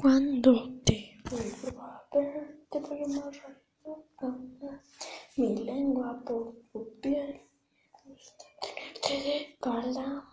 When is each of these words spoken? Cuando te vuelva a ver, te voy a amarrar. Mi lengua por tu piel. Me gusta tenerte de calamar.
Cuando 0.00 0.80
te 0.84 1.14
vuelva 1.30 1.96
a 2.10 2.16
ver, 2.16 2.66
te 2.70 2.80
voy 2.80 3.02
a 3.02 3.04
amarrar. 3.04 3.62
Mi 5.36 5.56
lengua 5.64 6.22
por 6.24 6.54
tu 6.72 6.98
piel. 7.02 7.42
Me 8.06 8.12
gusta 8.14 8.44
tenerte 8.62 9.28
de 9.28 9.56
calamar. 9.60 10.24